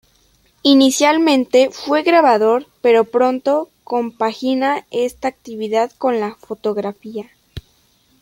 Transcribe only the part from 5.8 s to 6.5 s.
con la